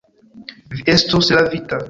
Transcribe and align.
Vi 0.79 0.81
estus 0.95 1.31
lavita. 1.37 1.79